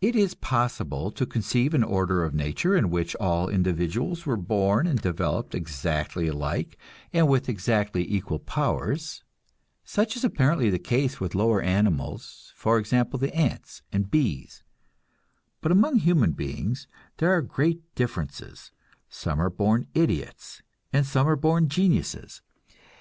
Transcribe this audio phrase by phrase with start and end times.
[0.00, 4.86] It is possible to conceive an order of nature in which all individuals were born
[4.86, 6.78] and developed exactly alike
[7.12, 9.24] and with exactly equal powers.
[9.82, 14.62] Such is apparently the case with lower animals, for example the ants and the bees.
[15.60, 18.70] But among human beings there are great differences;
[19.08, 20.62] some are born idiots
[20.92, 22.40] and some are born geniuses.